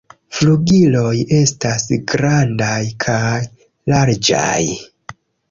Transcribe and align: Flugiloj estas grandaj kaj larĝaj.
Flugiloj 0.35 1.11
estas 1.39 1.85
grandaj 2.13 2.79
kaj 3.05 3.35
larĝaj. 3.93 4.65